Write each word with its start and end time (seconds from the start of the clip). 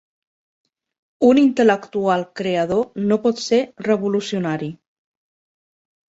Un 1.25 1.39
intel·lectual 1.41 2.23
creador 2.41 2.81
no 3.11 3.17
pot 3.25 3.41
ser 3.49 3.59
revolucionari 3.89 4.71